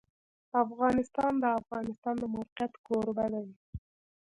[0.63, 3.47] افغانستان د د افغانستان د موقعیت کوربه دی.